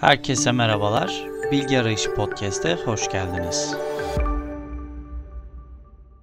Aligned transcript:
Herkese 0.00 0.52
merhabalar. 0.52 1.24
Bilgi 1.52 1.78
Arayışı 1.78 2.14
Podcast'e 2.14 2.74
hoş 2.74 3.08
geldiniz. 3.08 3.74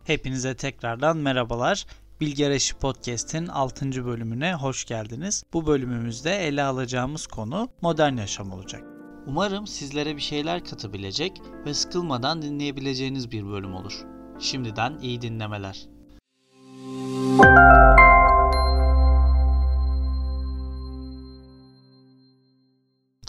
Hepinize 0.04 0.56
tekrardan 0.56 1.18
merhabalar. 1.18 1.86
Bilgi 2.22 2.46
Arayışı 2.46 2.78
Podcast'in 2.78 3.48
6. 3.48 4.06
bölümüne 4.06 4.54
hoş 4.54 4.86
geldiniz. 4.86 5.44
Bu 5.54 5.68
bölümümüzde 5.68 6.48
ele 6.48 6.64
alacağımız 6.64 7.28
konu 7.28 7.70
modern 7.82 8.18
yaşam 8.18 8.52
olacak. 8.52 8.84
Umarım 9.28 9.68
sizlere 9.68 10.16
bir 10.16 10.22
şeyler 10.22 10.64
katabilecek 10.64 11.42
ve 11.66 11.74
sıkılmadan 11.74 12.42
dinleyebileceğiniz 12.42 13.32
bir 13.32 13.46
bölüm 13.46 13.76
olur. 13.76 14.04
Şimdiden 14.40 15.00
iyi 15.02 15.22
dinlemeler. 15.22 15.88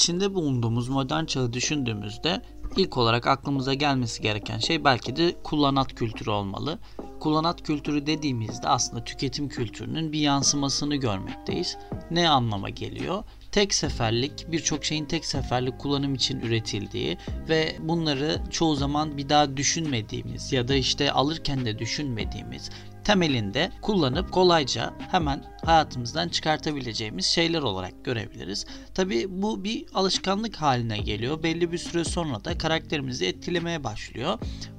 İçinde 0.07 0.35
bulunduğumuz 0.35 0.89
modern 0.89 1.25
çağı 1.25 1.53
düşündüğümüzde 1.53 2.43
ilk 2.77 2.97
olarak 2.97 3.27
aklımıza 3.27 3.75
gelmesi 3.75 4.23
gereken 4.23 4.59
şey 4.59 4.85
belki 4.85 5.17
de 5.17 5.37
kullanat 5.43 5.95
kültürü 5.95 6.31
olmalı. 6.31 6.79
Kullanat 7.21 7.63
kültürü 7.63 8.07
dediğimizde 8.07 8.69
aslında 8.69 9.05
tüketim 9.05 9.49
kültürünün 9.49 10.13
bir 10.13 10.19
yansımasını 10.19 10.97
görmekteyiz. 10.97 11.79
Ne 12.11 12.29
anlama 12.29 12.69
geliyor? 12.69 13.25
Tek 13.53 13.75
seferlik, 13.75 14.53
birçok 14.53 14.85
şeyin 14.85 15.05
tek 15.05 15.25
seferlik 15.25 15.79
kullanım 15.79 16.15
için 16.15 16.41
üretildiği 16.41 17.19
ve 17.49 17.77
bunları 17.81 18.43
çoğu 18.51 18.75
zaman 18.77 19.17
bir 19.19 19.29
daha 19.29 19.57
düşünmediğimiz 19.57 20.53
ya 20.53 20.69
da 20.69 20.75
işte 20.75 21.13
alırken 21.13 21.65
de 21.65 21.79
düşünmediğimiz 21.79 22.71
temelinde 23.07 23.71
kullanıp 23.83 24.33
kolayca 24.33 24.95
hemen 25.11 25.45
hayatımızdan 25.65 26.29
çıkartabileceğimiz 26.29 27.27
şeyler 27.27 27.63
olarak 27.63 28.05
görebiliriz. 28.05 28.67
Tabi 28.95 29.27
bu 29.43 29.65
bir 29.65 29.87
alışkanlık 29.95 30.57
haline 30.57 30.99
geliyor. 30.99 31.43
Belli 31.43 31.73
bir 31.73 31.79
süre 31.79 32.05
sonra 32.05 32.45
da 32.45 32.59
karakterimizi 32.59 33.27
etkilemeye 33.27 33.85
başlıyor. 33.85 34.39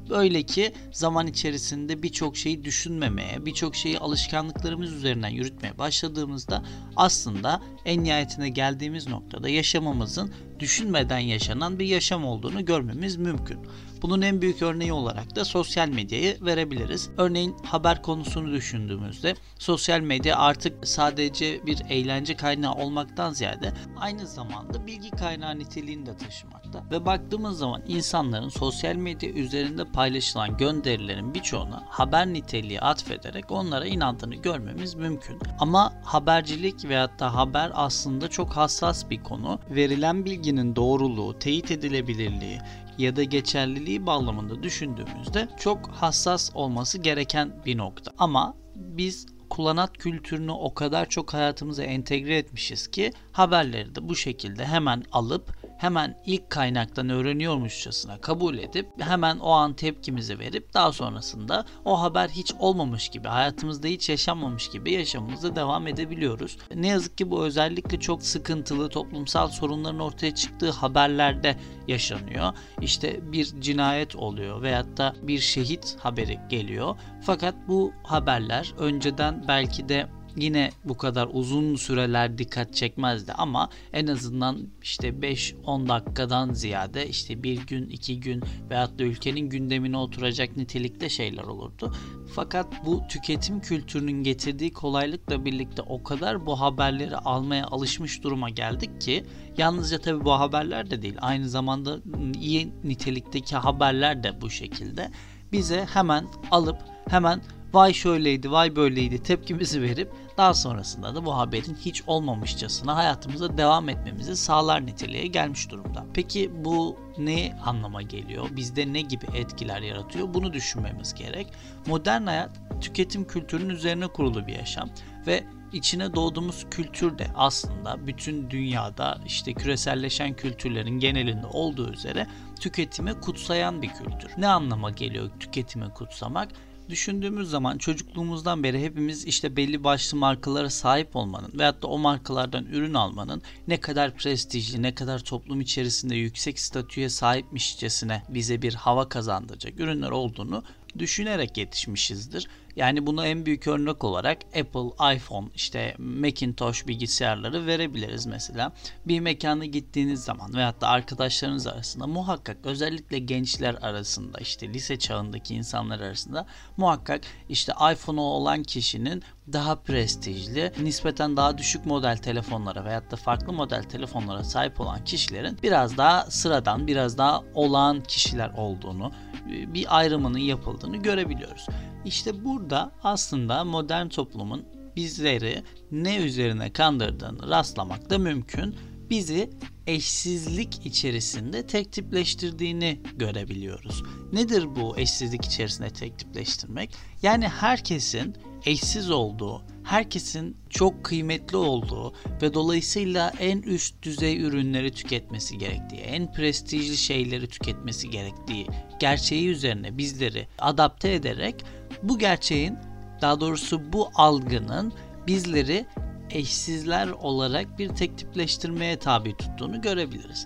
Böyle 0.10 0.44
ki 0.44 0.74
zaman 0.92 1.28
içerisinde 1.28 2.04
birçok 2.04 2.38
şeyi 2.38 2.64
düşünmemeye, 2.64 3.46
birçok 3.46 3.76
şeyi 3.76 4.00
alışkanlıklarımız 4.00 4.94
üzerinden 4.94 5.30
yürütmeye 5.30 5.78
başladığımızda 5.78 6.64
aslında 6.96 7.62
en 7.86 8.04
nihayetine 8.04 8.50
geldiğimiz 8.50 9.08
noktada 9.08 9.50
yaşamımızın 9.50 10.34
düşünmeden 10.60 11.20
yaşanan 11.20 11.80
bir 11.80 11.86
yaşam 11.86 12.26
olduğunu 12.26 12.66
görmemiz 12.66 13.16
mümkün. 13.16 13.60
Bunun 14.02 14.22
en 14.22 14.42
büyük 14.42 14.62
örneği 14.62 14.94
olarak 14.94 15.36
da 15.36 15.46
sosyal 15.46 15.90
medyayı 15.90 16.38
verebiliriz. 16.42 17.10
Örneğin 17.18 17.56
haber 17.64 18.02
konusunu 18.02 18.52
düşündüğümüzde 18.52 19.36
sosyal 19.60 20.00
medya 20.00 20.38
artık 20.38 20.88
sadece 20.88 21.66
bir 21.66 21.78
eğlence 21.90 22.36
kaynağı 22.36 22.74
olmaktan 22.74 23.34
ziyade 23.34 23.74
aynı 24.00 24.28
zamanda 24.28 24.88
bilgi 24.88 25.12
kaynağı 25.12 25.60
niteliğini 25.60 26.06
de 26.06 26.18
taşımakta. 26.18 26.84
Ve 26.92 27.06
baktığımız 27.06 27.58
zaman 27.58 27.84
insanların 27.88 28.50
sosyal 28.50 28.96
medya 28.96 29.30
üzerinde 29.30 29.86
paylaşılan 29.86 30.58
gönderilerin 30.58 31.34
birçoğuna 31.34 31.84
haber 31.90 32.28
niteliği 32.28 32.82
atfederek 32.82 33.52
onlara 33.52 33.86
inandığını 33.86 34.36
görmemiz 34.36 34.96
mümkün. 34.96 35.40
Ama 35.60 35.94
habercilik 36.04 36.86
veyahut 36.86 37.20
da 37.20 37.36
haber 37.36 37.72
aslında 37.74 38.28
çok 38.28 38.52
hassas 38.52 39.10
bir 39.10 39.24
konu. 39.24 39.60
Verilen 39.70 40.26
bilginin 40.26 40.76
doğruluğu, 40.76 41.40
teyit 41.40 41.72
edilebilirliği, 41.72 42.60
ya 42.98 43.16
da 43.16 43.24
geçerliliği 43.24 44.06
bağlamında 44.06 44.64
düşündüğümüzde 44.64 45.48
çok 45.60 45.88
hassas 45.90 46.52
olması 46.54 46.98
gereken 46.98 47.54
bir 47.66 47.78
nokta. 47.78 48.12
Ama 48.18 48.56
biz 48.76 49.26
kullanat 49.50 49.98
kültürünü 49.98 50.52
o 50.52 50.74
kadar 50.74 51.10
çok 51.10 51.34
hayatımıza 51.34 51.84
entegre 51.84 52.38
etmişiz 52.38 52.88
ki 52.88 53.12
haberleri 53.32 53.96
de 53.96 54.10
bu 54.10 54.16
şekilde 54.16 54.66
hemen 54.66 55.04
alıp 55.12 55.57
hemen 55.78 56.18
ilk 56.26 56.50
kaynaktan 56.50 57.10
öğreniyormuşçasına 57.10 58.22
kabul 58.22 58.58
edip 58.58 58.88
hemen 59.00 59.40
o 59.40 59.50
an 59.50 59.74
tepkimizi 59.74 60.40
verip 60.40 60.74
daha 60.74 60.92
sonrasında 60.92 61.66
o 61.86 62.02
haber 62.02 62.30
hiç 62.30 62.54
olmamış 62.60 63.10
gibi 63.10 63.28
hayatımızda 63.28 63.88
hiç 63.88 64.10
yaşanmamış 64.10 64.70
gibi 64.70 64.92
yaşamımıza 64.92 65.56
devam 65.56 65.88
edebiliyoruz. 65.88 66.58
Ne 66.76 66.88
yazık 66.88 67.18
ki 67.18 67.32
bu 67.32 67.46
özellikle 67.46 68.00
çok 68.00 68.24
sıkıntılı 68.24 68.90
toplumsal 68.90 69.48
sorunların 69.48 70.00
ortaya 70.00 70.36
çıktığı 70.36 70.72
haberlerde 70.72 71.56
yaşanıyor. 71.88 72.54
İşte 72.82 73.32
bir 73.32 73.62
cinayet 73.62 74.16
oluyor 74.16 74.62
veyahut 74.62 74.98
da 74.98 75.16
bir 75.22 75.40
şehit 75.40 75.96
haberi 76.00 76.40
geliyor. 76.50 76.96
Fakat 77.22 77.56
bu 77.68 77.94
haberler 78.04 78.74
önceden 78.78 79.46
belki 79.48 79.90
de 79.90 80.08
yine 80.38 80.70
bu 80.84 80.98
kadar 80.98 81.30
uzun 81.32 81.76
süreler 81.76 82.38
dikkat 82.38 82.74
çekmezdi 82.74 83.34
ama 83.34 83.70
en 83.94 84.08
azından 84.08 84.68
işte 84.82 85.10
5-10 85.10 85.88
dakikadan 85.88 86.54
ziyade 86.54 87.08
işte 87.08 87.44
bir 87.44 87.68
gün, 87.68 87.90
iki 87.90 88.20
gün 88.20 88.44
veyahut 88.70 89.00
da 89.00 89.04
ülkenin 89.04 89.50
gündemine 89.50 89.98
oturacak 89.98 90.58
nitelikte 90.58 91.10
şeyler 91.10 91.44
olurdu. 91.44 91.94
Fakat 92.36 92.86
bu 92.86 93.02
tüketim 93.10 93.60
kültürünün 93.60 94.24
getirdiği 94.24 94.74
kolaylıkla 94.74 95.46
birlikte 95.46 95.82
o 95.82 96.04
kadar 96.04 96.46
bu 96.46 96.60
haberleri 96.62 97.18
almaya 97.18 97.66
alışmış 97.68 98.24
duruma 98.24 98.50
geldik 98.50 99.02
ki 99.02 99.26
yalnızca 99.58 100.00
tabii 100.00 100.26
bu 100.26 100.32
haberler 100.32 100.90
de 100.90 101.02
değil 101.02 101.16
aynı 101.22 101.50
zamanda 101.50 102.00
iyi 102.42 102.74
nitelikteki 102.84 103.56
haberler 103.56 104.24
de 104.24 104.42
bu 104.42 104.50
şekilde 104.50 105.12
bize 105.52 105.86
hemen 105.94 106.28
alıp 106.52 106.78
hemen 107.10 107.42
vay 107.74 107.94
şöyleydi 107.94 108.52
vay 108.52 108.76
böyleydi 108.76 109.24
tepkimizi 109.24 109.82
verip 109.82 110.12
daha 110.38 110.54
sonrasında 110.54 111.16
da 111.16 111.26
bu 111.26 111.38
haberin 111.38 111.76
hiç 111.76 112.04
olmamışçasına 112.08 112.96
hayatımıza 112.96 113.58
devam 113.58 113.90
etmemizi 113.90 114.38
sağlar 114.38 114.86
niteliğe 114.86 115.28
gelmiş 115.28 115.72
durumda. 115.72 116.06
Peki 116.14 116.52
bu 116.66 117.00
ne 117.18 117.60
anlama 117.66 118.02
geliyor? 118.02 118.48
Bizde 118.52 118.94
ne 118.94 119.02
gibi 119.02 119.26
etkiler 119.34 119.82
yaratıyor? 119.82 120.34
Bunu 120.34 120.54
düşünmemiz 120.54 121.14
gerek. 121.14 121.48
Modern 121.88 122.26
hayat 122.26 122.52
tüketim 122.82 123.28
kültürünün 123.28 123.70
üzerine 123.70 124.08
kurulu 124.08 124.48
bir 124.48 124.56
yaşam 124.56 124.90
ve 125.28 125.44
içine 125.74 126.16
doğduğumuz 126.16 126.66
kültür 126.72 127.18
de 127.18 127.28
aslında 127.36 128.08
bütün 128.08 128.50
dünyada 128.50 129.18
işte 129.26 129.54
küreselleşen 129.54 130.34
kültürlerin 130.34 131.00
genelinde 131.00 131.48
olduğu 131.48 131.94
üzere 131.94 132.28
tüketimi 132.60 133.14
kutsayan 133.14 133.82
bir 133.82 133.90
kültür. 133.90 134.32
Ne 134.38 134.48
anlama 134.48 134.90
geliyor 134.90 135.30
tüketimi 135.40 135.90
kutsamak? 135.90 136.50
Düşündüğümüz 136.90 137.50
zaman 137.50 137.78
çocukluğumuzdan 137.78 138.64
beri 138.64 138.84
hepimiz 138.84 139.26
işte 139.26 139.56
belli 139.56 139.84
başlı 139.84 140.18
markalara 140.18 140.70
sahip 140.70 141.16
olmanın 141.16 141.52
veyahut 141.54 141.84
da 141.84 141.88
o 141.88 141.98
markalardan 141.98 142.66
ürün 142.66 142.94
almanın 142.94 143.42
ne 143.68 143.80
kadar 143.80 144.16
prestijli, 144.16 144.82
ne 144.82 144.96
kadar 144.96 145.20
toplum 145.20 145.62
içerisinde 145.62 146.16
yüksek 146.16 146.60
statüye 146.60 147.10
sahipmişçesine 147.10 148.24
bize 148.30 148.62
bir 148.62 148.74
hava 148.74 149.10
kazandıracak 149.10 149.80
ürünler 149.80 150.12
olduğunu 150.12 150.64
düşünerek 151.00 151.58
yetişmişizdir. 151.58 152.48
Yani 152.76 153.08
buna 153.08 153.28
en 153.28 153.46
büyük 153.46 153.68
örnek 153.68 154.04
olarak 154.04 154.38
Apple, 154.46 155.16
iPhone, 155.16 155.48
işte 155.56 155.96
Macintosh 155.98 156.88
bilgisayarları 156.88 157.66
verebiliriz 157.66 158.26
mesela. 158.26 158.72
Bir 159.06 159.20
mekana 159.20 159.66
gittiğiniz 159.66 160.24
zaman 160.24 160.54
veyahut 160.54 160.82
da 160.82 160.88
arkadaşlarınız 160.88 161.68
arasında 161.68 162.08
muhakkak 162.08 162.58
özellikle 162.64 163.20
gençler 163.20 163.76
arasında 163.82 164.38
işte 164.38 164.74
lise 164.74 165.00
çağındaki 165.00 165.56
insanlar 165.56 166.00
arasında 166.00 166.46
muhakkak 166.78 167.22
işte 167.50 167.74
iPhone'u 167.94 168.22
olan 168.22 168.64
kişinin 168.64 169.24
daha 169.54 169.76
prestijli, 169.76 170.72
nispeten 170.84 171.38
daha 171.38 171.58
düşük 171.58 171.86
model 171.86 172.18
telefonlara 172.18 172.86
veyahut 172.86 173.12
da 173.12 173.16
farklı 173.16 173.54
model 173.54 173.84
telefonlara 173.84 174.44
sahip 174.44 174.82
olan 174.82 175.04
kişilerin 175.04 175.58
biraz 175.64 175.98
daha 175.98 176.26
sıradan, 176.32 176.88
biraz 176.88 177.18
daha 177.18 177.44
olağan 177.54 178.04
kişiler 178.04 178.50
olduğunu, 178.58 179.12
bir 179.48 179.98
ayrımının 179.98 180.40
yapıldığını 180.40 180.98
görebiliyoruz. 180.98 181.68
İşte 182.06 182.46
burada 182.46 182.92
aslında 183.04 183.64
modern 183.64 184.08
toplumun 184.08 184.66
bizleri 184.96 185.64
ne 185.92 186.18
üzerine 186.18 186.74
kandırdığını 186.74 187.50
rastlamak 187.50 188.10
da 188.10 188.18
mümkün. 188.18 188.76
Bizi 189.10 189.50
eşsizlik 189.88 190.86
içerisinde 190.86 191.68
tek 191.68 191.92
tipleştirdiğini 191.92 193.02
görebiliyoruz. 193.16 194.04
Nedir 194.34 194.76
bu 194.76 194.98
eşsizlik 194.98 195.46
içerisinde 195.46 195.90
tek 195.90 196.20
tipleştirmek? 196.20 196.96
Yani 197.22 197.48
herkesin 197.48 198.36
eşsiz 198.66 199.12
olduğu, 199.12 199.64
herkesin 199.84 200.58
çok 200.70 201.04
kıymetli 201.04 201.58
olduğu 201.58 202.14
ve 202.42 202.54
dolayısıyla 202.54 203.34
en 203.40 203.62
üst 203.62 204.04
düzey 204.04 204.42
ürünleri 204.42 204.92
tüketmesi 204.92 205.58
gerektiği, 205.58 206.02
en 206.02 206.34
prestijli 206.34 206.98
şeyleri 206.98 207.48
tüketmesi 207.48 208.10
gerektiği 208.10 208.68
gerçeği 209.00 209.48
üzerine 209.48 209.98
bizleri 209.98 210.48
adapte 210.60 211.14
ederek 211.14 211.56
bu 212.04 212.20
gerçeğin 212.20 212.78
daha 213.22 213.40
doğrusu 213.40 213.94
bu 213.94 214.10
algının 214.16 214.94
bizleri 215.28 215.86
eşsizler 216.30 217.08
olarak 217.08 217.80
bir 217.80 217.90
tek 217.90 218.18
tipleştirmeye 218.18 219.00
tabi 219.00 219.38
tuttuğunu 219.38 219.82
görebiliriz 219.82 220.46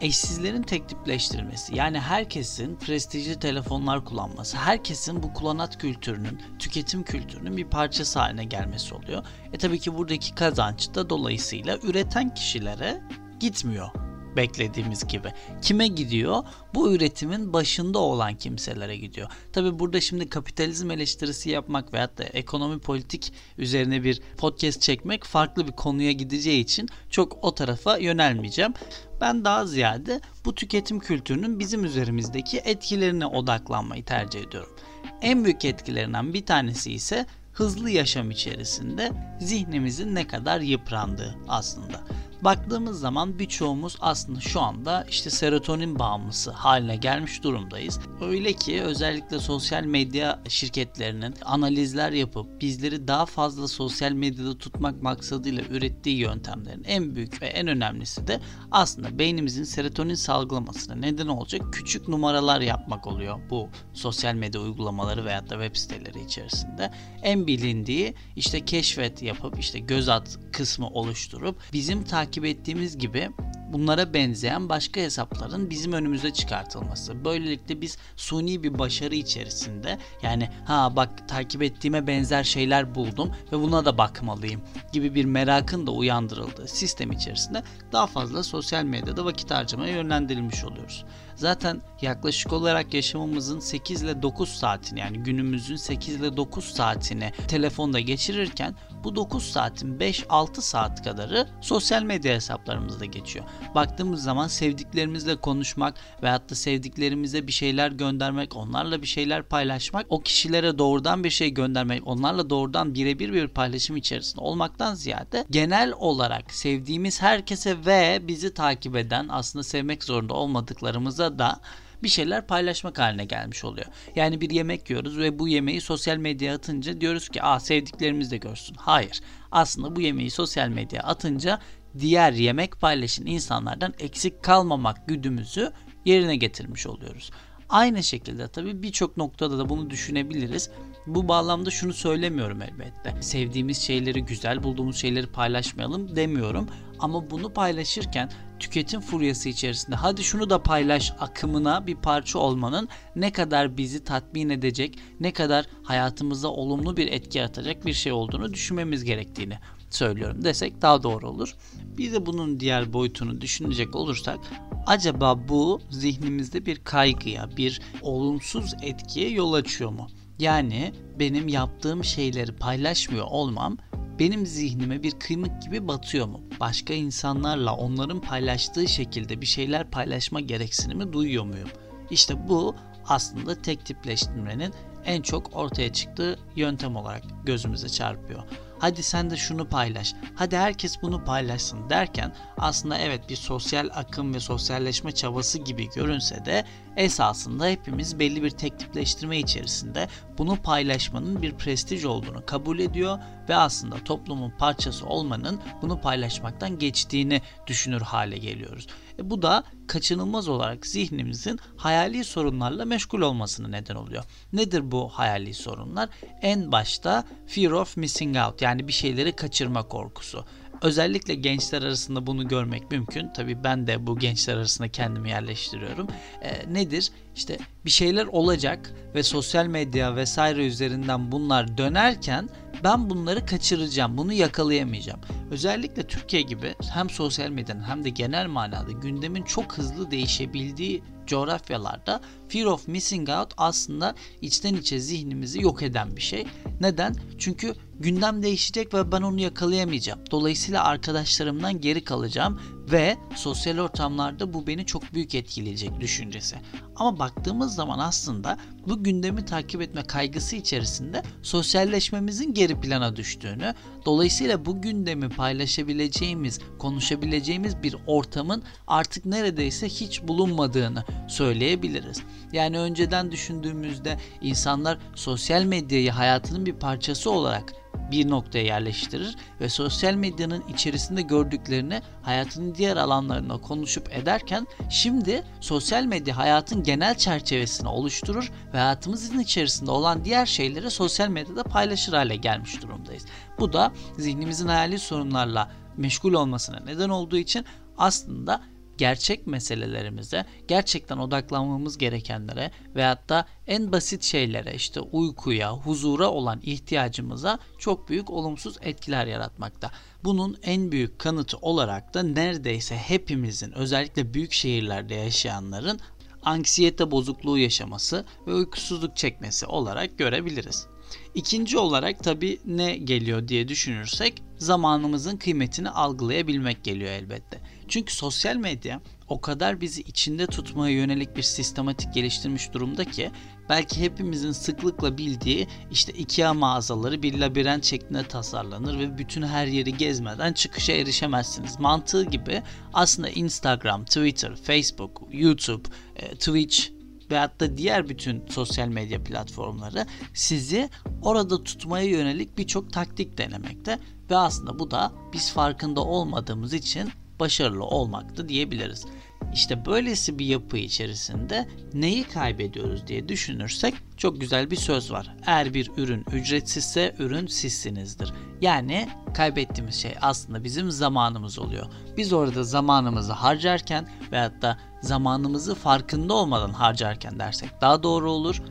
eşsizlerin 0.00 0.62
tek 0.62 0.88
tipleştirilmesi 0.88 1.76
yani 1.76 2.00
herkesin 2.00 2.76
prestijli 2.76 3.38
telefonlar 3.38 4.04
kullanması, 4.04 4.56
herkesin 4.56 5.22
bu 5.22 5.32
kullanat 5.32 5.78
kültürünün, 5.78 6.42
tüketim 6.58 7.02
kültürünün 7.02 7.56
bir 7.56 7.64
parçası 7.64 8.18
haline 8.18 8.44
gelmesi 8.44 8.94
oluyor. 8.94 9.22
E 9.52 9.58
tabii 9.58 9.78
ki 9.78 9.96
buradaki 9.96 10.34
kazanç 10.34 10.94
da 10.94 11.10
dolayısıyla 11.10 11.78
üreten 11.82 12.34
kişilere 12.34 13.02
gitmiyor. 13.40 14.07
Beklediğimiz 14.36 15.06
gibi. 15.06 15.32
Kime 15.62 15.86
gidiyor? 15.86 16.44
Bu 16.74 16.94
üretimin 16.94 17.52
başında 17.52 17.98
olan 17.98 18.34
kimselere 18.34 18.96
gidiyor. 18.96 19.28
Tabi 19.52 19.78
burada 19.78 20.00
şimdi 20.00 20.28
kapitalizm 20.28 20.90
eleştirisi 20.90 21.50
yapmak 21.50 21.92
veyahut 21.94 22.18
da 22.18 22.24
ekonomi 22.24 22.78
politik 22.78 23.32
üzerine 23.58 24.04
bir 24.04 24.20
podcast 24.38 24.82
çekmek 24.82 25.24
farklı 25.24 25.66
bir 25.66 25.72
konuya 25.72 26.12
gideceği 26.12 26.60
için 26.60 26.88
çok 27.10 27.44
o 27.44 27.54
tarafa 27.54 27.98
yönelmeyeceğim. 27.98 28.74
Ben 29.20 29.44
daha 29.44 29.66
ziyade 29.66 30.20
bu 30.44 30.54
tüketim 30.54 30.98
kültürünün 30.98 31.58
bizim 31.58 31.84
üzerimizdeki 31.84 32.58
etkilerine 32.58 33.26
odaklanmayı 33.26 34.04
tercih 34.04 34.40
ediyorum. 34.40 34.76
En 35.22 35.44
büyük 35.44 35.64
etkilerinden 35.64 36.34
bir 36.34 36.46
tanesi 36.46 36.92
ise 36.92 37.26
hızlı 37.52 37.90
yaşam 37.90 38.30
içerisinde 38.30 39.12
zihnimizin 39.40 40.14
ne 40.14 40.26
kadar 40.26 40.60
yıprandığı 40.60 41.34
aslında. 41.48 42.00
Baktığımız 42.44 43.00
zaman 43.00 43.38
birçoğumuz 43.38 43.96
aslında 44.00 44.40
şu 44.40 44.60
anda 44.60 45.06
işte 45.10 45.30
serotonin 45.30 45.98
bağımlısı 45.98 46.50
haline 46.50 46.96
gelmiş 46.96 47.42
durumdayız. 47.42 48.00
Öyle 48.20 48.52
ki 48.52 48.82
özellikle 48.82 49.38
sosyal 49.38 49.84
medya 49.84 50.40
şirketlerinin 50.48 51.34
analizler 51.44 52.12
yapıp 52.12 52.60
bizleri 52.60 53.08
daha 53.08 53.26
fazla 53.26 53.68
sosyal 53.68 54.12
medyada 54.12 54.58
tutmak 54.58 55.02
maksadıyla 55.02 55.62
ürettiği 55.70 56.16
yöntemlerin 56.16 56.84
en 56.84 57.14
büyük 57.14 57.42
ve 57.42 57.46
en 57.46 57.68
önemlisi 57.68 58.26
de 58.26 58.40
aslında 58.70 59.18
beynimizin 59.18 59.64
serotonin 59.64 60.14
salgılamasına 60.14 60.94
neden 60.94 61.26
olacak 61.26 61.62
küçük 61.72 62.08
numaralar 62.08 62.60
yapmak 62.60 63.06
oluyor 63.06 63.40
bu 63.50 63.68
sosyal 63.94 64.34
medya 64.34 64.60
uygulamaları 64.60 65.24
veyahut 65.24 65.50
da 65.50 65.54
web 65.54 65.76
siteleri 65.76 66.24
içerisinde. 66.24 66.90
En 67.22 67.46
bilindiği 67.46 68.14
işte 68.36 68.64
keşfet 68.64 69.22
yapıp 69.22 69.58
işte 69.58 69.78
göz 69.78 70.08
at 70.08 70.38
kısmı 70.52 70.88
oluşturup 70.88 71.56
bizim 71.72 72.04
takip 72.04 72.27
takip 72.28 72.44
ettiğimiz 72.44 72.98
gibi 72.98 73.28
bunlara 73.72 74.14
benzeyen 74.14 74.68
başka 74.68 75.00
hesapların 75.00 75.70
bizim 75.70 75.92
önümüze 75.92 76.32
çıkartılması. 76.32 77.24
Böylelikle 77.24 77.80
biz 77.80 77.98
suni 78.16 78.62
bir 78.62 78.78
başarı 78.78 79.14
içerisinde 79.14 79.98
yani 80.22 80.48
ha 80.64 80.96
bak 80.96 81.28
takip 81.28 81.62
ettiğime 81.62 82.06
benzer 82.06 82.44
şeyler 82.44 82.94
buldum 82.94 83.32
ve 83.52 83.58
buna 83.60 83.84
da 83.84 83.98
bakmalıyım 83.98 84.60
gibi 84.92 85.14
bir 85.14 85.24
merakın 85.24 85.86
da 85.86 85.90
uyandırıldığı 85.90 86.68
sistem 86.68 87.12
içerisinde 87.12 87.62
daha 87.92 88.06
fazla 88.06 88.42
sosyal 88.42 88.84
medyada 88.84 89.24
vakit 89.24 89.50
harcamaya 89.50 89.92
yönlendirilmiş 89.92 90.64
oluyoruz. 90.64 91.04
Zaten 91.38 91.82
yaklaşık 92.00 92.52
olarak 92.52 92.94
yaşamımızın 92.94 93.60
8 93.60 94.02
ile 94.02 94.22
9 94.22 94.48
saatini 94.48 95.00
yani 95.00 95.18
günümüzün 95.18 95.76
8 95.76 96.14
ile 96.14 96.36
9 96.36 96.64
saatini 96.64 97.32
telefonda 97.48 98.00
geçirirken 98.00 98.74
bu 99.04 99.16
9 99.16 99.44
saatin 99.44 99.98
5-6 99.98 100.60
saat 100.60 101.04
kadarı 101.04 101.48
sosyal 101.60 102.02
medya 102.02 102.34
hesaplarımızda 102.34 103.04
geçiyor. 103.04 103.44
Baktığımız 103.74 104.22
zaman 104.22 104.48
sevdiklerimizle 104.48 105.36
konuşmak 105.36 105.94
veyahut 106.22 106.50
da 106.50 106.54
sevdiklerimize 106.54 107.46
bir 107.46 107.52
şeyler 107.52 107.90
göndermek, 107.90 108.56
onlarla 108.56 109.02
bir 109.02 109.06
şeyler 109.06 109.42
paylaşmak, 109.42 110.06
o 110.08 110.20
kişilere 110.20 110.78
doğrudan 110.78 111.24
bir 111.24 111.30
şey 111.30 111.50
göndermek, 111.50 112.06
onlarla 112.06 112.50
doğrudan 112.50 112.94
birebir 112.94 113.32
bir 113.32 113.48
paylaşım 113.48 113.96
içerisinde 113.96 114.40
olmaktan 114.40 114.94
ziyade 114.94 115.44
genel 115.50 115.92
olarak 115.92 116.52
sevdiğimiz 116.52 117.22
herkese 117.22 117.76
ve 117.86 118.20
bizi 118.28 118.54
takip 118.54 118.96
eden 118.96 119.26
aslında 119.30 119.62
sevmek 119.62 120.04
zorunda 120.04 120.34
olmadıklarımıza 120.34 121.38
da 121.38 121.60
bir 122.02 122.08
şeyler 122.08 122.46
paylaşmak 122.46 122.98
haline 122.98 123.24
gelmiş 123.24 123.64
oluyor. 123.64 123.86
Yani 124.16 124.40
bir 124.40 124.50
yemek 124.50 124.90
yiyoruz 124.90 125.18
ve 125.18 125.38
bu 125.38 125.48
yemeği 125.48 125.80
sosyal 125.80 126.16
medyaya 126.16 126.54
atınca 126.54 127.00
diyoruz 127.00 127.28
ki 127.28 127.42
aa 127.42 127.60
sevdiklerimiz 127.60 128.30
de 128.30 128.36
görsün. 128.36 128.76
Hayır. 128.78 129.20
Aslında 129.52 129.96
bu 129.96 130.00
yemeği 130.00 130.30
sosyal 130.30 130.68
medyaya 130.68 131.02
atınca 131.02 131.60
diğer 132.00 132.32
yemek 132.32 132.80
paylaşın 132.80 133.26
insanlardan 133.26 133.94
eksik 133.98 134.42
kalmamak 134.42 135.08
güdümüzü 135.08 135.72
yerine 136.04 136.36
getirmiş 136.36 136.86
oluyoruz. 136.86 137.30
Aynı 137.68 138.02
şekilde 138.02 138.48
tabii 138.48 138.82
birçok 138.82 139.16
noktada 139.16 139.58
da 139.58 139.68
bunu 139.68 139.90
düşünebiliriz. 139.90 140.70
Bu 141.06 141.28
bağlamda 141.28 141.70
şunu 141.70 141.92
söylemiyorum 141.92 142.62
elbette. 142.62 143.22
Sevdiğimiz 143.22 143.78
şeyleri, 143.78 144.24
güzel 144.24 144.62
bulduğumuz 144.62 144.96
şeyleri 144.96 145.26
paylaşmayalım 145.26 146.16
demiyorum. 146.16 146.68
Ama 146.98 147.30
bunu 147.30 147.52
paylaşırken 147.52 148.30
tüketim 148.58 149.00
furyası 149.00 149.48
içerisinde 149.48 149.96
hadi 149.96 150.24
şunu 150.24 150.50
da 150.50 150.62
paylaş 150.62 151.12
akımına 151.20 151.86
bir 151.86 151.96
parça 151.96 152.38
olmanın 152.38 152.88
ne 153.16 153.32
kadar 153.32 153.76
bizi 153.76 154.04
tatmin 154.04 154.48
edecek, 154.48 154.98
ne 155.20 155.32
kadar 155.32 155.66
hayatımızda 155.82 156.48
olumlu 156.52 156.96
bir 156.96 157.12
etki 157.12 157.38
yaratacak 157.38 157.86
bir 157.86 157.92
şey 157.92 158.12
olduğunu 158.12 158.52
düşünmemiz 158.52 159.04
gerektiğini 159.04 159.58
söylüyorum 159.90 160.44
desek 160.44 160.82
daha 160.82 161.02
doğru 161.02 161.28
olur. 161.28 161.54
Bir 161.98 162.12
de 162.12 162.26
bunun 162.26 162.60
diğer 162.60 162.92
boyutunu 162.92 163.40
düşünecek 163.40 163.96
olursak 163.96 164.38
acaba 164.86 165.48
bu 165.48 165.80
zihnimizde 165.90 166.66
bir 166.66 166.84
kaygıya, 166.84 167.56
bir 167.56 167.80
olumsuz 168.02 168.74
etkiye 168.82 169.30
yol 169.30 169.52
açıyor 169.52 169.90
mu? 169.90 170.06
Yani 170.38 170.92
benim 171.18 171.48
yaptığım 171.48 172.04
şeyleri 172.04 172.52
paylaşmıyor 172.56 173.26
olmam 173.30 173.78
benim 174.18 174.46
zihnime 174.46 175.02
bir 175.02 175.10
kıymık 175.10 175.62
gibi 175.62 175.88
batıyor 175.88 176.26
mu? 176.26 176.40
Başka 176.60 176.94
insanlarla 176.94 177.74
onların 177.74 178.20
paylaştığı 178.20 178.88
şekilde 178.88 179.40
bir 179.40 179.46
şeyler 179.46 179.90
paylaşma 179.90 180.40
gereksinimi 180.40 181.12
duyuyor 181.12 181.44
muyum? 181.44 181.68
İşte 182.10 182.48
bu 182.48 182.76
aslında 183.08 183.62
tek 183.62 183.86
tipleştirmenin 183.86 184.74
en 185.04 185.22
çok 185.22 185.56
ortaya 185.56 185.92
çıktığı 185.92 186.38
yöntem 186.56 186.96
olarak 186.96 187.22
gözümüze 187.44 187.88
çarpıyor 187.88 188.42
hadi 188.78 189.02
sen 189.02 189.30
de 189.30 189.36
şunu 189.36 189.68
paylaş, 189.68 190.14
hadi 190.34 190.56
herkes 190.56 191.02
bunu 191.02 191.24
paylaşsın 191.24 191.90
derken 191.90 192.34
aslında 192.58 192.98
evet 192.98 193.28
bir 193.28 193.36
sosyal 193.36 193.88
akım 193.94 194.34
ve 194.34 194.40
sosyalleşme 194.40 195.12
çabası 195.12 195.58
gibi 195.58 195.88
görünse 195.94 196.44
de 196.44 196.64
esasında 196.96 197.66
hepimiz 197.66 198.18
belli 198.18 198.42
bir 198.42 198.50
tek 198.50 198.78
tipleştirme 198.78 199.38
içerisinde 199.38 200.08
bunu 200.38 200.56
paylaşmanın 200.56 201.42
bir 201.42 201.54
prestij 201.54 202.04
olduğunu 202.04 202.46
kabul 202.46 202.78
ediyor 202.78 203.18
ve 203.48 203.56
aslında 203.56 203.96
toplumun 204.04 204.50
parçası 204.50 205.06
olmanın 205.06 205.60
bunu 205.82 206.00
paylaşmaktan 206.00 206.78
geçtiğini 206.78 207.42
düşünür 207.66 208.00
hale 208.00 208.38
geliyoruz. 208.38 208.86
E 209.18 209.30
bu 209.30 209.42
da 209.42 209.64
kaçınılmaz 209.86 210.48
olarak 210.48 210.86
zihnimizin 210.86 211.60
hayali 211.76 212.24
sorunlarla 212.24 212.84
meşgul 212.84 213.20
olmasına 213.20 213.68
neden 213.68 213.94
oluyor. 213.94 214.24
Nedir 214.52 214.90
bu 214.90 215.08
hayali 215.08 215.54
sorunlar? 215.54 216.08
En 216.42 216.72
başta 216.72 217.24
fear 217.46 217.70
of 217.70 217.96
missing 217.96 218.36
out 218.36 218.62
yani 218.62 218.88
bir 218.88 218.92
şeyleri 218.92 219.32
kaçırma 219.32 219.88
korkusu. 219.88 220.44
Özellikle 220.82 221.34
gençler 221.34 221.82
arasında 221.82 222.26
bunu 222.26 222.48
görmek 222.48 222.90
mümkün. 222.90 223.28
Tabi 223.28 223.64
ben 223.64 223.86
de 223.86 224.06
bu 224.06 224.18
gençler 224.18 224.56
arasında 224.56 224.88
kendimi 224.88 225.28
yerleştiriyorum. 225.28 226.08
E, 226.42 226.74
nedir? 226.74 227.10
İşte 227.38 227.58
bir 227.84 227.90
şeyler 227.90 228.26
olacak 228.26 228.94
ve 229.14 229.22
sosyal 229.22 229.66
medya 229.66 230.16
vesaire 230.16 230.66
üzerinden 230.66 231.32
bunlar 231.32 231.78
dönerken 231.78 232.48
ben 232.84 233.10
bunları 233.10 233.46
kaçıracağım, 233.46 234.18
bunu 234.18 234.32
yakalayamayacağım. 234.32 235.20
Özellikle 235.50 236.06
Türkiye 236.06 236.42
gibi 236.42 236.74
hem 236.92 237.10
sosyal 237.10 237.50
medyanın 237.50 237.82
hem 237.82 238.04
de 238.04 238.10
genel 238.10 238.46
manada 238.46 238.92
gündemin 238.92 239.42
çok 239.42 239.78
hızlı 239.78 240.10
değişebildiği 240.10 241.02
coğrafyalarda 241.26 242.20
fear 242.48 242.64
of 242.64 242.88
missing 242.88 243.28
out 243.28 243.54
aslında 243.56 244.14
içten 244.40 244.74
içe 244.74 244.98
zihnimizi 244.98 245.62
yok 245.62 245.82
eden 245.82 246.16
bir 246.16 246.20
şey. 246.20 246.46
Neden? 246.80 247.14
Çünkü 247.38 247.74
gündem 248.00 248.42
değişecek 248.42 248.94
ve 248.94 249.12
ben 249.12 249.22
onu 249.22 249.40
yakalayamayacağım. 249.40 250.20
Dolayısıyla 250.30 250.84
arkadaşlarımdan 250.84 251.80
geri 251.80 252.04
kalacağım 252.04 252.60
ve 252.92 253.16
sosyal 253.36 253.78
ortamlarda 253.78 254.52
bu 254.52 254.66
beni 254.66 254.86
çok 254.86 255.14
büyük 255.14 255.34
etkileyecek 255.34 256.00
düşüncesi. 256.00 256.56
Ama 256.96 257.18
baktığımız 257.18 257.74
zaman 257.74 257.98
aslında 257.98 258.58
bu 258.88 259.02
gündemi 259.02 259.44
takip 259.44 259.82
etme 259.82 260.02
kaygısı 260.02 260.56
içerisinde 260.56 261.22
sosyalleşmemizin 261.42 262.54
geri 262.54 262.80
plana 262.80 263.16
düştüğünü, 263.16 263.74
dolayısıyla 264.04 264.64
bu 264.64 264.82
gündemi 264.82 265.28
paylaşabileceğimiz, 265.28 266.60
konuşabileceğimiz 266.78 267.82
bir 267.82 267.96
ortamın 268.06 268.62
artık 268.86 269.24
neredeyse 269.24 269.88
hiç 269.88 270.22
bulunmadığını 270.22 271.04
söyleyebiliriz. 271.28 272.22
Yani 272.52 272.78
önceden 272.78 273.32
düşündüğümüzde 273.32 274.18
insanlar 274.40 274.98
sosyal 275.14 275.62
medyayı 275.62 276.10
hayatının 276.10 276.66
bir 276.66 276.74
parçası 276.74 277.30
olarak 277.30 277.72
bir 278.10 278.30
noktaya 278.30 278.64
yerleştirir 278.64 279.36
ve 279.60 279.68
sosyal 279.68 280.14
medyanın 280.14 280.64
içerisinde 280.68 281.22
gördüklerini 281.22 282.02
hayatının 282.22 282.74
diğer 282.74 282.96
alanlarına 282.96 283.60
konuşup 283.60 284.12
ederken 284.12 284.66
şimdi 284.90 285.44
sosyal 285.60 286.04
medya 286.04 286.36
hayatın 286.36 286.82
genel 286.82 287.14
çerçevesini 287.14 287.88
oluşturur 287.88 288.52
ve 288.74 288.78
hayatımızın 288.78 289.38
içerisinde 289.38 289.90
olan 289.90 290.24
diğer 290.24 290.46
şeyleri 290.46 290.90
sosyal 290.90 291.28
medyada 291.28 291.62
paylaşır 291.62 292.12
hale 292.12 292.36
gelmiş 292.36 292.82
durumdayız. 292.82 293.24
Bu 293.58 293.72
da 293.72 293.92
zihnimizin 294.18 294.68
hayali 294.68 294.98
sorunlarla 294.98 295.70
meşgul 295.96 296.32
olmasına 296.32 296.80
neden 296.80 297.08
olduğu 297.08 297.36
için 297.36 297.64
aslında 297.98 298.60
gerçek 298.98 299.46
meselelerimize, 299.46 300.44
gerçekten 300.68 301.18
odaklanmamız 301.18 301.98
gerekenlere 301.98 302.70
veyahut 302.94 303.28
da 303.28 303.46
en 303.66 303.92
basit 303.92 304.22
şeylere 304.22 304.74
işte 304.74 305.00
uykuya, 305.00 305.72
huzura 305.72 306.28
olan 306.30 306.60
ihtiyacımıza 306.62 307.58
çok 307.78 308.08
büyük 308.08 308.30
olumsuz 308.30 308.76
etkiler 308.82 309.26
yaratmakta. 309.26 309.90
Bunun 310.24 310.58
en 310.62 310.92
büyük 310.92 311.18
kanıtı 311.18 311.56
olarak 311.56 312.14
da 312.14 312.22
neredeyse 312.22 312.96
hepimizin 312.96 313.72
özellikle 313.72 314.34
büyük 314.34 314.52
şehirlerde 314.52 315.14
yaşayanların 315.14 316.00
anksiyete 316.42 317.10
bozukluğu 317.10 317.58
yaşaması 317.58 318.24
ve 318.46 318.54
uykusuzluk 318.54 319.16
çekmesi 319.16 319.66
olarak 319.66 320.18
görebiliriz. 320.18 320.86
İkinci 321.34 321.78
olarak 321.78 322.24
tabi 322.24 322.60
ne 322.64 322.96
geliyor 322.96 323.48
diye 323.48 323.68
düşünürsek 323.68 324.42
zamanımızın 324.58 325.36
kıymetini 325.36 325.90
algılayabilmek 325.90 326.84
geliyor 326.84 327.10
elbette. 327.10 327.60
Çünkü 327.88 328.14
sosyal 328.14 328.56
medya 328.56 329.00
o 329.28 329.40
kadar 329.40 329.80
bizi 329.80 330.00
içinde 330.00 330.46
tutmaya 330.46 330.94
yönelik 330.94 331.36
bir 331.36 331.42
sistematik 331.42 332.14
geliştirmiş 332.14 332.72
durumda 332.72 333.04
ki 333.04 333.30
belki 333.68 334.00
hepimizin 334.00 334.52
sıklıkla 334.52 335.18
bildiği 335.18 335.68
işte 335.90 336.12
IKEA 336.12 336.54
mağazaları 336.54 337.22
bir 337.22 337.38
labirent 337.38 337.84
şeklinde 337.84 338.28
tasarlanır 338.28 338.98
ve 338.98 339.18
bütün 339.18 339.42
her 339.42 339.66
yeri 339.66 339.96
gezmeden 339.96 340.52
çıkışa 340.52 340.92
erişemezsiniz. 340.92 341.78
Mantığı 341.78 342.24
gibi 342.24 342.62
aslında 342.92 343.28
Instagram, 343.28 344.04
Twitter, 344.04 344.56
Facebook, 344.56 345.22
YouTube, 345.32 345.88
e, 346.16 346.34
Twitch 346.34 346.98
veyahut 347.30 347.60
da 347.60 347.76
diğer 347.76 348.08
bütün 348.08 348.46
sosyal 348.48 348.88
medya 348.88 349.24
platformları 349.24 350.06
sizi 350.34 350.90
orada 351.22 351.64
tutmaya 351.64 352.04
yönelik 352.04 352.58
birçok 352.58 352.92
taktik 352.92 353.38
denemekte 353.38 353.98
ve 354.30 354.36
aslında 354.36 354.78
bu 354.78 354.90
da 354.90 355.12
biz 355.32 355.52
farkında 355.52 356.00
olmadığımız 356.00 356.72
için 356.72 357.10
başarılı 357.40 357.84
olmakta 357.84 358.48
diyebiliriz. 358.48 359.06
İşte 359.54 359.86
böylesi 359.86 360.38
bir 360.38 360.46
yapı 360.46 360.78
içerisinde 360.78 361.68
neyi 361.94 362.24
kaybediyoruz 362.24 363.06
diye 363.06 363.28
düşünürsek 363.28 363.94
çok 364.16 364.40
güzel 364.40 364.70
bir 364.70 364.76
söz 364.76 365.12
var. 365.12 365.34
Eğer 365.46 365.74
bir 365.74 365.90
ürün 365.96 366.24
ücretsizse 366.32 367.14
ürün 367.18 367.46
sizsinizdir. 367.46 368.32
Yani 368.60 369.08
kaybettiğimiz 369.34 369.94
şey 369.94 370.14
aslında 370.20 370.64
bizim 370.64 370.90
zamanımız 370.90 371.58
oluyor. 371.58 371.86
Biz 372.16 372.32
orada 372.32 372.64
zamanımızı 372.64 373.32
harcarken 373.32 374.08
veyahut 374.32 374.62
da 374.62 374.78
zamanımızı 375.02 375.74
farkında 375.74 376.34
olmadan 376.34 376.72
harcarken 376.72 377.38
dersek 377.38 377.80
daha 377.80 378.02
doğru 378.02 378.30
olur 378.30 378.62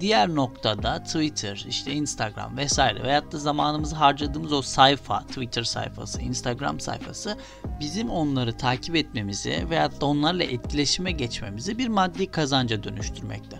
Diğer 0.00 0.34
noktada 0.34 1.02
Twitter, 1.02 1.64
işte 1.68 1.92
Instagram 1.92 2.56
vesaire 2.56 3.02
veyahut 3.02 3.32
da 3.32 3.38
zamanımızı 3.38 3.96
harcadığımız 3.96 4.52
o 4.52 4.62
sayfa, 4.62 5.20
Twitter 5.20 5.62
sayfası, 5.62 6.22
Instagram 6.22 6.80
sayfası 6.80 7.36
bizim 7.80 8.10
onları 8.10 8.56
takip 8.56 8.96
etmemizi 8.96 9.66
veyahut 9.70 10.00
da 10.00 10.06
onlarla 10.06 10.44
etkileşime 10.44 11.12
geçmemizi 11.12 11.78
bir 11.78 11.88
maddi 11.88 12.26
kazanca 12.26 12.82
dönüştürmekte. 12.82 13.58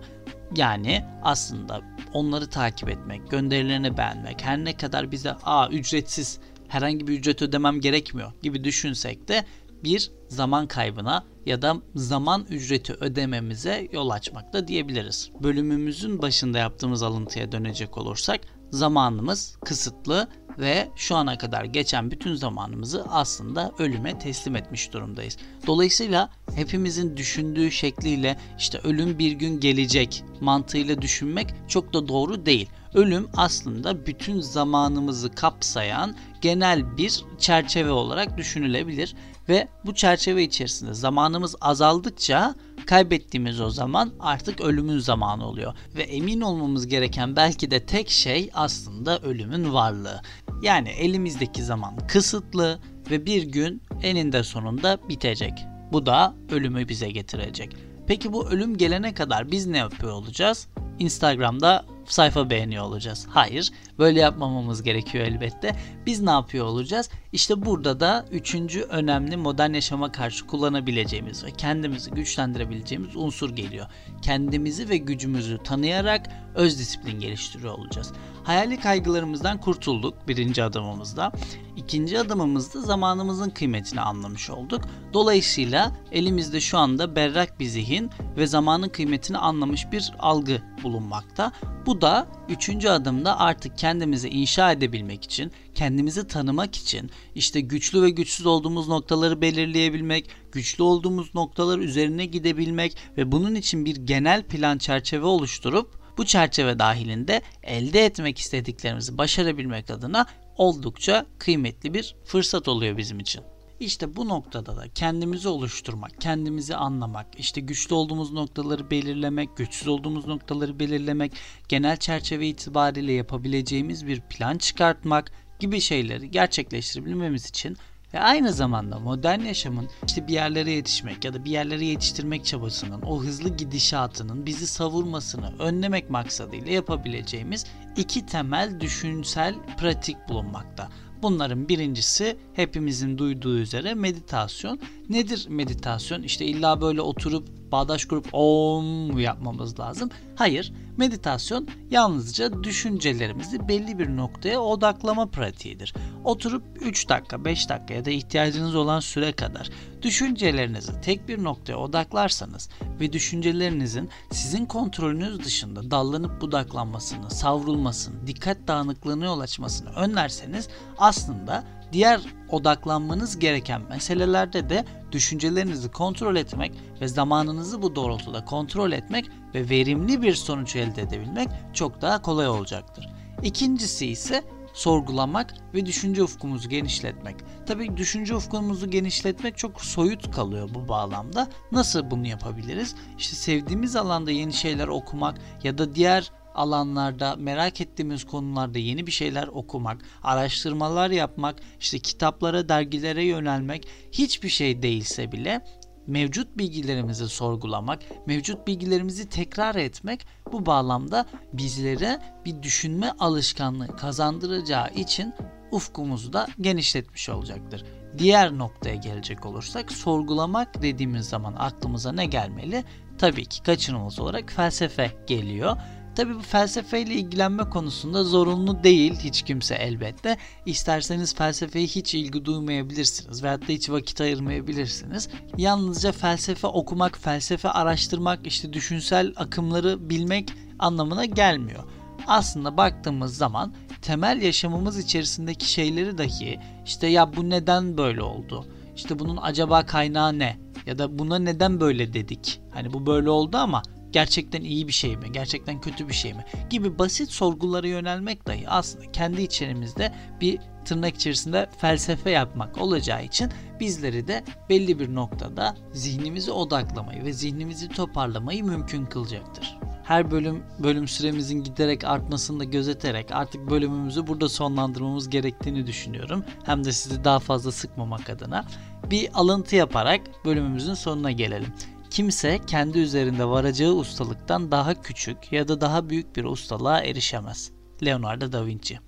Yani 0.56 1.04
aslında 1.22 1.80
onları 2.12 2.50
takip 2.50 2.88
etmek, 2.88 3.30
gönderilerini 3.30 3.96
beğenmek, 3.96 4.44
her 4.44 4.58
ne 4.64 4.76
kadar 4.76 5.10
bize 5.10 5.32
aa 5.32 5.68
ücretsiz 5.68 6.38
herhangi 6.68 7.06
bir 7.06 7.18
ücret 7.18 7.42
ödemem 7.42 7.80
gerekmiyor 7.80 8.32
gibi 8.42 8.64
düşünsek 8.64 9.28
de 9.28 9.44
bir 9.84 10.10
zaman 10.28 10.66
kaybına 10.66 11.24
ya 11.48 11.62
da 11.62 11.76
zaman 11.94 12.46
ücreti 12.50 12.92
ödememize 12.92 13.88
yol 13.92 14.10
açmakta 14.10 14.68
diyebiliriz. 14.68 15.30
Bölümümüzün 15.42 16.22
başında 16.22 16.58
yaptığımız 16.58 17.02
alıntıya 17.02 17.52
dönecek 17.52 17.98
olursak 17.98 18.40
zamanımız 18.70 19.56
kısıtlı 19.64 20.28
ve 20.58 20.88
şu 20.96 21.16
ana 21.16 21.38
kadar 21.38 21.64
geçen 21.64 22.10
bütün 22.10 22.34
zamanımızı 22.34 23.04
aslında 23.10 23.72
ölüme 23.78 24.18
teslim 24.18 24.56
etmiş 24.56 24.92
durumdayız. 24.92 25.36
Dolayısıyla 25.66 26.30
hepimizin 26.54 27.16
düşündüğü 27.16 27.70
şekliyle 27.70 28.38
işte 28.58 28.78
ölüm 28.78 29.18
bir 29.18 29.32
gün 29.32 29.60
gelecek 29.60 30.24
mantığıyla 30.40 31.02
düşünmek 31.02 31.54
çok 31.68 31.94
da 31.94 32.08
doğru 32.08 32.46
değil. 32.46 32.70
Ölüm 32.94 33.28
aslında 33.36 34.06
bütün 34.06 34.40
zamanımızı 34.40 35.34
kapsayan 35.34 36.16
genel 36.40 36.96
bir 36.96 37.24
çerçeve 37.38 37.90
olarak 37.90 38.38
düşünülebilir 38.38 39.14
ve 39.48 39.68
bu 39.86 39.94
çerçeve 39.94 40.42
içerisinde 40.42 40.94
zamanımız 40.94 41.56
azaldıkça 41.60 42.54
kaybettiğimiz 42.86 43.60
o 43.60 43.70
zaman 43.70 44.12
artık 44.20 44.60
ölümün 44.60 44.98
zamanı 44.98 45.46
oluyor 45.46 45.74
ve 45.96 46.02
emin 46.02 46.40
olmamız 46.40 46.86
gereken 46.86 47.36
belki 47.36 47.70
de 47.70 47.86
tek 47.86 48.10
şey 48.10 48.50
aslında 48.54 49.18
ölümün 49.18 49.72
varlığı. 49.72 50.20
Yani 50.62 50.88
elimizdeki 50.88 51.62
zaman 51.62 51.96
kısıtlı 51.96 52.80
ve 53.10 53.26
bir 53.26 53.42
gün 53.42 53.82
eninde 54.02 54.42
sonunda 54.42 54.98
bitecek. 55.08 55.52
Bu 55.92 56.06
da 56.06 56.34
ölümü 56.50 56.88
bize 56.88 57.10
getirecek. 57.10 57.76
Peki 58.06 58.32
bu 58.32 58.48
ölüm 58.48 58.76
gelene 58.76 59.14
kadar 59.14 59.50
biz 59.50 59.66
ne 59.66 59.78
yapıyor 59.78 60.12
olacağız? 60.12 60.68
Instagram'da 60.98 61.84
sayfa 62.12 62.50
beğeniyor 62.50 62.84
olacağız. 62.84 63.26
Hayır, 63.30 63.70
böyle 63.98 64.20
yapmamamız 64.20 64.82
gerekiyor 64.82 65.24
elbette. 65.24 65.76
Biz 66.06 66.20
ne 66.20 66.30
yapıyor 66.30 66.66
olacağız? 66.66 67.10
İşte 67.32 67.64
burada 67.64 68.00
da 68.00 68.26
üçüncü 68.30 68.82
önemli 68.82 69.36
modern 69.36 69.72
yaşama 69.72 70.12
karşı 70.12 70.46
kullanabileceğimiz 70.46 71.44
ve 71.44 71.50
kendimizi 71.50 72.10
güçlendirebileceğimiz 72.10 73.16
unsur 73.16 73.50
geliyor. 73.50 73.86
Kendimizi 74.22 74.88
ve 74.88 74.96
gücümüzü 74.96 75.58
tanıyarak 75.64 76.26
öz 76.54 76.78
disiplin 76.78 77.20
geliştiriyor 77.20 77.78
olacağız. 77.78 78.12
Hayali 78.44 78.80
kaygılarımızdan 78.80 79.60
kurtulduk 79.60 80.28
birinci 80.28 80.62
adımımızda. 80.62 81.32
İkinci 81.76 82.18
adımımızda 82.18 82.80
zamanımızın 82.80 83.50
kıymetini 83.50 84.00
anlamış 84.00 84.50
olduk. 84.50 84.80
Dolayısıyla 85.12 85.92
elimizde 86.12 86.60
şu 86.60 86.78
anda 86.78 87.16
berrak 87.16 87.60
bir 87.60 87.66
zihin 87.66 88.10
ve 88.36 88.46
zamanın 88.46 88.88
kıymetini 88.88 89.38
anlamış 89.38 89.92
bir 89.92 90.12
algı 90.18 90.62
bulunmakta. 90.82 91.52
Bu 91.86 91.97
da 92.00 92.28
üçüncü 92.48 92.88
adımda 92.88 93.38
artık 93.38 93.78
kendimizi 93.78 94.28
inşa 94.28 94.72
edebilmek 94.72 95.24
için, 95.24 95.52
kendimizi 95.74 96.26
tanımak 96.26 96.76
için, 96.76 97.10
işte 97.34 97.60
güçlü 97.60 98.02
ve 98.02 98.10
güçsüz 98.10 98.46
olduğumuz 98.46 98.88
noktaları 98.88 99.40
belirleyebilmek, 99.40 100.30
güçlü 100.52 100.82
olduğumuz 100.82 101.34
noktalar 101.34 101.78
üzerine 101.78 102.26
gidebilmek 102.26 102.96
ve 103.16 103.32
bunun 103.32 103.54
için 103.54 103.84
bir 103.84 103.96
genel 103.96 104.42
plan 104.42 104.78
çerçeve 104.78 105.26
oluşturup 105.26 105.98
bu 106.18 106.26
çerçeve 106.26 106.78
dahilinde 106.78 107.42
elde 107.62 108.04
etmek 108.04 108.38
istediklerimizi 108.38 109.18
başarabilmek 109.18 109.90
adına 109.90 110.26
oldukça 110.56 111.26
kıymetli 111.38 111.94
bir 111.94 112.16
fırsat 112.24 112.68
oluyor 112.68 112.96
bizim 112.96 113.20
için. 113.20 113.42
İşte 113.80 114.16
bu 114.16 114.28
noktada 114.28 114.76
da 114.76 114.88
kendimizi 114.94 115.48
oluşturmak, 115.48 116.20
kendimizi 116.20 116.76
anlamak, 116.76 117.26
işte 117.38 117.60
güçlü 117.60 117.94
olduğumuz 117.94 118.32
noktaları 118.32 118.90
belirlemek, 118.90 119.56
güçsüz 119.56 119.88
olduğumuz 119.88 120.26
noktaları 120.26 120.78
belirlemek, 120.78 121.32
genel 121.68 121.96
çerçeve 121.96 122.46
itibariyle 122.48 123.12
yapabileceğimiz 123.12 124.06
bir 124.06 124.20
plan 124.20 124.58
çıkartmak 124.58 125.32
gibi 125.60 125.80
şeyleri 125.80 126.30
gerçekleştirebilmemiz 126.30 127.46
için 127.46 127.76
ve 128.14 128.20
aynı 128.20 128.52
zamanda 128.52 128.98
modern 128.98 129.40
yaşamın 129.40 129.88
işte 130.06 130.28
bir 130.28 130.32
yerlere 130.32 130.70
yetişmek 130.70 131.24
ya 131.24 131.34
da 131.34 131.44
bir 131.44 131.50
yerlere 131.50 131.84
yetiştirmek 131.84 132.44
çabasının, 132.44 133.02
o 133.02 133.22
hızlı 133.22 133.56
gidişatının 133.56 134.46
bizi 134.46 134.66
savurmasını 134.66 135.54
önlemek 135.58 136.10
maksadıyla 136.10 136.72
yapabileceğimiz 136.72 137.66
iki 137.96 138.26
temel 138.26 138.80
düşünsel 138.80 139.54
pratik 139.78 140.16
bulunmakta. 140.28 140.88
Bunların 141.22 141.68
birincisi 141.68 142.36
hepimizin 142.52 143.18
duyduğu 143.18 143.58
üzere 143.58 143.94
meditasyon. 143.94 144.80
Nedir 145.08 145.46
meditasyon? 145.48 146.22
İşte 146.22 146.44
illa 146.44 146.80
böyle 146.80 147.00
oturup 147.00 147.57
bağdaş 147.72 148.04
kurup 148.04 148.28
om 148.32 149.18
yapmamız 149.18 149.80
lazım. 149.80 150.10
Hayır, 150.36 150.72
meditasyon 150.96 151.68
yalnızca 151.90 152.64
düşüncelerimizi 152.64 153.68
belli 153.68 153.98
bir 153.98 154.16
noktaya 154.16 154.60
odaklama 154.60 155.26
pratiğidir. 155.26 155.94
Oturup 156.24 156.62
3 156.80 157.08
dakika, 157.08 157.44
5 157.44 157.68
dakika 157.68 157.94
ya 157.94 158.04
da 158.04 158.10
ihtiyacınız 158.10 158.74
olan 158.74 159.00
süre 159.00 159.32
kadar 159.32 159.70
düşüncelerinizi 160.02 161.00
tek 161.00 161.28
bir 161.28 161.44
noktaya 161.44 161.76
odaklarsanız 161.76 162.68
ve 163.00 163.12
düşüncelerinizin 163.12 164.08
sizin 164.30 164.66
kontrolünüz 164.66 165.44
dışında 165.44 165.90
dallanıp 165.90 166.40
budaklanmasını, 166.40 167.30
savrulmasını, 167.30 168.26
dikkat 168.26 168.58
dağınıklığına 168.68 169.24
yol 169.24 169.40
açmasını 169.40 169.90
önlerseniz 169.90 170.68
aslında 170.98 171.64
diğer 171.92 172.20
odaklanmanız 172.48 173.38
gereken 173.38 173.82
meselelerde 173.82 174.68
de 174.68 174.84
düşüncelerinizi 175.12 175.90
kontrol 175.90 176.36
etmek 176.36 176.72
ve 177.00 177.08
zamanınızı 177.08 177.82
bu 177.82 177.96
doğrultuda 177.96 178.44
kontrol 178.44 178.92
etmek 178.92 179.30
ve 179.54 179.68
verimli 179.68 180.22
bir 180.22 180.34
sonuç 180.34 180.76
elde 180.76 181.02
edebilmek 181.02 181.48
çok 181.72 182.00
daha 182.00 182.22
kolay 182.22 182.48
olacaktır. 182.48 183.08
İkincisi 183.42 184.06
ise 184.06 184.44
sorgulamak 184.72 185.54
ve 185.74 185.86
düşünce 185.86 186.22
ufkumuzu 186.22 186.68
genişletmek. 186.68 187.36
Tabii 187.66 187.96
düşünce 187.96 188.34
ufkumuzu 188.34 188.90
genişletmek 188.90 189.58
çok 189.58 189.80
soyut 189.80 190.30
kalıyor 190.30 190.68
bu 190.74 190.88
bağlamda. 190.88 191.48
Nasıl 191.72 192.10
bunu 192.10 192.26
yapabiliriz? 192.26 192.94
İşte 193.18 193.36
sevdiğimiz 193.36 193.96
alanda 193.96 194.30
yeni 194.30 194.52
şeyler 194.52 194.88
okumak 194.88 195.38
ya 195.62 195.78
da 195.78 195.94
diğer 195.94 196.30
alanlarda 196.58 197.36
merak 197.36 197.80
ettiğimiz 197.80 198.24
konularda 198.24 198.78
yeni 198.78 199.06
bir 199.06 199.12
şeyler 199.12 199.46
okumak, 199.46 200.00
araştırmalar 200.22 201.10
yapmak, 201.10 201.56
işte 201.80 201.98
kitaplara, 201.98 202.68
dergilere 202.68 203.24
yönelmek 203.24 203.88
hiçbir 204.12 204.48
şey 204.48 204.82
değilse 204.82 205.32
bile 205.32 205.64
mevcut 206.06 206.58
bilgilerimizi 206.58 207.28
sorgulamak, 207.28 208.02
mevcut 208.26 208.66
bilgilerimizi 208.66 209.28
tekrar 209.28 209.74
etmek 209.74 210.26
bu 210.52 210.66
bağlamda 210.66 211.26
bizlere 211.52 212.20
bir 212.44 212.62
düşünme 212.62 213.12
alışkanlığı 213.18 213.96
kazandıracağı 213.96 214.90
için 214.94 215.34
ufkumuzu 215.72 216.32
da 216.32 216.46
genişletmiş 216.60 217.28
olacaktır. 217.28 217.84
Diğer 218.18 218.58
noktaya 218.58 218.94
gelecek 218.94 219.46
olursak 219.46 219.92
sorgulamak 219.92 220.82
dediğimiz 220.82 221.28
zaman 221.28 221.54
aklımıza 221.58 222.12
ne 222.12 222.26
gelmeli? 222.26 222.84
Tabii 223.18 223.44
ki 223.44 223.62
kaçınılmaz 223.62 224.20
olarak 224.20 224.52
felsefe 224.52 225.12
geliyor. 225.26 225.76
Tabi 226.18 226.34
bu 226.34 226.42
felsefeyle 226.42 227.14
ilgilenme 227.14 227.64
konusunda 227.64 228.24
zorunlu 228.24 228.84
değil 228.84 229.14
hiç 229.14 229.42
kimse 229.42 229.74
elbette. 229.74 230.36
İsterseniz 230.66 231.34
felsefeye 231.34 231.86
hiç 231.86 232.14
ilgi 232.14 232.44
duymayabilirsiniz 232.44 233.42
veyahut 233.42 233.68
da 233.68 233.72
hiç 233.72 233.90
vakit 233.90 234.20
ayırmayabilirsiniz. 234.20 235.28
Yalnızca 235.56 236.12
felsefe 236.12 236.66
okumak, 236.66 237.18
felsefe 237.18 237.68
araştırmak, 237.68 238.46
işte 238.46 238.72
düşünsel 238.72 239.32
akımları 239.36 240.10
bilmek 240.10 240.52
anlamına 240.78 241.24
gelmiyor. 241.24 241.84
Aslında 242.26 242.76
baktığımız 242.76 243.36
zaman 243.36 243.74
temel 244.02 244.42
yaşamımız 244.42 244.98
içerisindeki 244.98 245.72
şeyleri 245.72 246.18
dahi 246.18 246.60
işte 246.86 247.06
ya 247.06 247.36
bu 247.36 247.50
neden 247.50 247.98
böyle 247.98 248.22
oldu? 248.22 248.66
İşte 248.96 249.18
bunun 249.18 249.38
acaba 249.42 249.86
kaynağı 249.86 250.38
ne? 250.38 250.58
Ya 250.86 250.98
da 250.98 251.18
buna 251.18 251.38
neden 251.38 251.80
böyle 251.80 252.12
dedik? 252.12 252.60
Hani 252.74 252.92
bu 252.92 253.06
böyle 253.06 253.30
oldu 253.30 253.56
ama 253.56 253.82
gerçekten 254.12 254.62
iyi 254.62 254.88
bir 254.88 254.92
şey 254.92 255.16
mi? 255.16 255.32
Gerçekten 255.32 255.80
kötü 255.80 256.08
bir 256.08 256.14
şey 256.14 256.34
mi? 256.34 256.44
Gibi 256.70 256.98
basit 256.98 257.30
sorgulara 257.30 257.86
yönelmek 257.86 258.46
dahi 258.46 258.68
aslında 258.68 259.12
kendi 259.12 259.42
içerimizde 259.42 260.12
bir 260.40 260.58
tırnak 260.84 261.14
içerisinde 261.14 261.70
felsefe 261.78 262.30
yapmak 262.30 262.78
olacağı 262.78 263.24
için 263.24 263.52
bizleri 263.80 264.28
de 264.28 264.44
belli 264.68 264.98
bir 264.98 265.14
noktada 265.14 265.76
zihnimizi 265.92 266.50
odaklamayı 266.50 267.24
ve 267.24 267.32
zihnimizi 267.32 267.88
toparlamayı 267.88 268.64
mümkün 268.64 269.06
kılacaktır 269.06 269.78
her 270.08 270.30
bölüm 270.30 270.62
bölüm 270.78 271.08
süremizin 271.08 271.64
giderek 271.64 272.04
artmasını 272.04 272.60
da 272.60 272.64
gözeterek 272.64 273.32
artık 273.32 273.70
bölümümüzü 273.70 274.26
burada 274.26 274.48
sonlandırmamız 274.48 275.30
gerektiğini 275.30 275.86
düşünüyorum. 275.86 276.44
Hem 276.64 276.84
de 276.84 276.92
sizi 276.92 277.24
daha 277.24 277.38
fazla 277.38 277.72
sıkmamak 277.72 278.30
adına 278.30 278.64
bir 279.10 279.28
alıntı 279.34 279.76
yaparak 279.76 280.20
bölümümüzün 280.44 280.94
sonuna 280.94 281.30
gelelim. 281.30 281.72
Kimse 282.18 282.60
kendi 282.66 282.98
üzerinde 282.98 283.44
varacağı 283.44 283.92
ustalıktan 283.92 284.70
daha 284.70 285.02
küçük 285.02 285.52
ya 285.52 285.68
da 285.68 285.80
daha 285.80 286.10
büyük 286.10 286.36
bir 286.36 286.44
ustalığa 286.44 287.00
erişemez. 287.00 287.70
Leonardo 288.04 288.52
da 288.52 288.66
Vinci. 288.66 288.98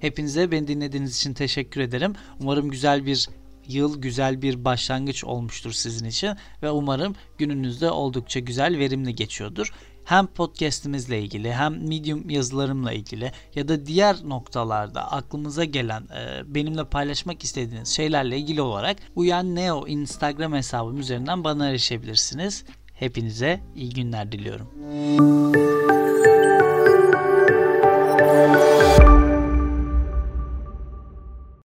Hepinize 0.00 0.50
beni 0.50 0.68
dinlediğiniz 0.68 1.16
için 1.16 1.34
teşekkür 1.34 1.80
ederim. 1.80 2.12
Umarım 2.40 2.70
güzel 2.70 3.06
bir 3.06 3.28
yıl 3.66 4.00
güzel 4.00 4.42
bir 4.42 4.64
başlangıç 4.64 5.24
olmuştur 5.24 5.72
sizin 5.72 6.06
için 6.06 6.36
ve 6.62 6.70
umarım 6.70 7.14
gününüzde 7.38 7.90
oldukça 7.90 8.40
güzel 8.40 8.78
verimli 8.78 9.14
geçiyordur 9.14 9.72
hem 10.10 10.26
podcast'imizle 10.26 11.20
ilgili 11.20 11.52
hem 11.52 11.88
Medium 11.88 12.30
yazılarımla 12.30 12.92
ilgili 12.92 13.32
ya 13.54 13.68
da 13.68 13.86
diğer 13.86 14.16
noktalarda 14.24 15.12
aklınıza 15.12 15.64
gelen 15.64 16.02
e, 16.02 16.54
benimle 16.54 16.84
paylaşmak 16.84 17.44
istediğiniz 17.44 17.88
şeylerle 17.88 18.38
ilgili 18.38 18.62
olarak 18.62 18.96
Uyan 19.16 19.54
Neo 19.54 19.86
Instagram 19.86 20.52
hesabım 20.52 20.98
üzerinden 20.98 21.44
bana 21.44 21.68
erişebilirsiniz. 21.68 22.64
Hepinize 22.94 23.60
iyi 23.76 23.90
günler 23.90 24.32
diliyorum. 24.32 24.70